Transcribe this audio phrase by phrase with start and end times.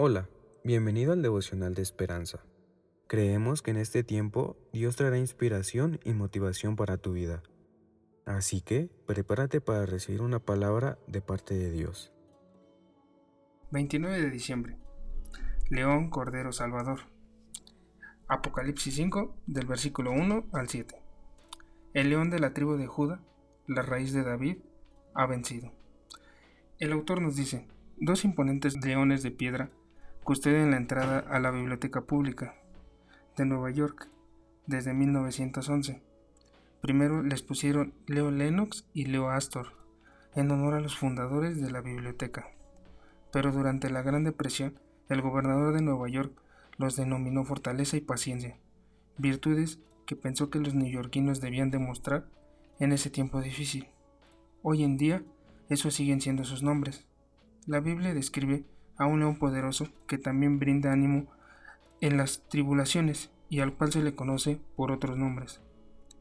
[0.00, 0.28] Hola,
[0.62, 2.38] bienvenido al devocional de esperanza.
[3.08, 7.42] Creemos que en este tiempo Dios traerá inspiración y motivación para tu vida.
[8.24, 12.12] Así que prepárate para recibir una palabra de parte de Dios.
[13.72, 14.76] 29 de diciembre.
[15.68, 17.00] León Cordero Salvador.
[18.28, 20.94] Apocalipsis 5 del versículo 1 al 7.
[21.92, 23.20] El león de la tribu de Judá,
[23.66, 24.58] la raíz de David,
[25.14, 25.72] ha vencido.
[26.78, 29.72] El autor nos dice, dos imponentes leones de piedra
[30.28, 32.54] custodian la entrada a la Biblioteca Pública
[33.38, 34.10] de Nueva York
[34.66, 36.02] desde 1911.
[36.82, 39.68] Primero les pusieron Leo Lennox y Leo Astor
[40.34, 42.50] en honor a los fundadores de la biblioteca.
[43.32, 44.78] Pero durante la Gran Depresión,
[45.08, 46.38] el gobernador de Nueva York
[46.76, 48.58] los denominó fortaleza y paciencia,
[49.16, 52.26] virtudes que pensó que los neoyorquinos debían demostrar
[52.78, 53.88] en ese tiempo difícil.
[54.60, 55.22] Hoy en día,
[55.70, 57.06] esos siguen siendo sus nombres.
[57.64, 58.66] La Biblia describe
[58.98, 61.26] a un león poderoso que también brinda ánimo
[62.00, 65.60] en las tribulaciones y al cual se le conoce por otros nombres.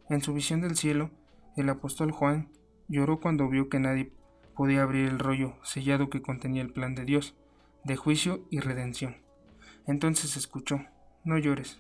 [0.10, 1.12] En su visión del cielo,
[1.58, 2.50] el apóstol Juan
[2.88, 4.12] lloró cuando vio que nadie
[4.56, 7.36] podía abrir el rollo sellado que contenía el plan de Dios,
[7.84, 9.18] de juicio y redención.
[9.86, 10.82] Entonces escuchó,
[11.24, 11.80] no llores.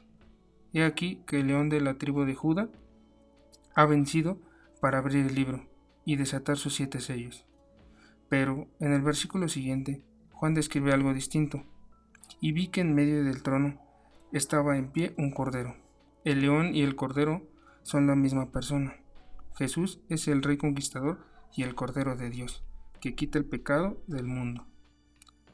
[0.74, 2.70] He aquí que el león de la tribu de Judá
[3.76, 4.40] ha vencido
[4.82, 5.66] para abrir el libro
[6.06, 7.46] y desatar sus siete sellos.
[8.30, 10.02] Pero en el versículo siguiente
[10.38, 11.64] Juan describe algo distinto.
[12.40, 13.82] Y vi que en medio del trono
[14.32, 15.76] estaba en pie un cordero.
[16.24, 17.42] El león y el cordero
[17.82, 18.98] son la misma persona.
[19.56, 22.64] Jesús es el rey conquistador y el cordero de Dios,
[23.02, 24.68] que quita el pecado del mundo.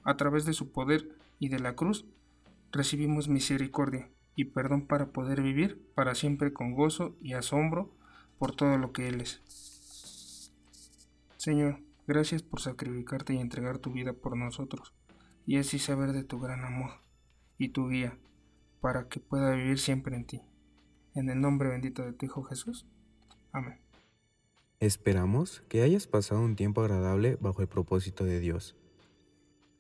[0.04, 2.06] A través de su poder y de la cruz,
[2.74, 7.90] recibimos misericordia y perdón para poder vivir para siempre con gozo y asombro
[8.38, 9.42] por todo lo que Él es.
[11.38, 14.94] Señor, Gracias por sacrificarte y entregar tu vida por nosotros,
[15.46, 16.92] y así saber de tu gran amor
[17.58, 18.18] y tu guía,
[18.82, 20.42] para que pueda vivir siempre en ti.
[21.16, 22.86] En el nombre bendito de tu Hijo Jesús.
[23.52, 23.80] Amén.
[24.80, 28.76] Esperamos que hayas pasado un tiempo agradable bajo el propósito de Dios.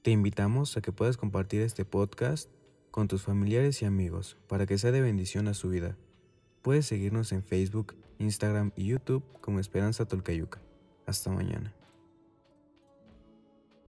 [0.02, 2.50] Te invitamos a que puedas compartir este podcast
[2.92, 5.97] con tus familiares y amigos para que sea de bendición a su vida.
[6.62, 10.62] Puedes seguirnos en Facebook, Instagram y YouTube como Esperanza Tolcayuca.
[11.06, 11.74] Hasta mañana.